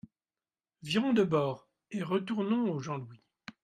[0.81, 3.21] Virons de bord et retournons au Jean-Louis.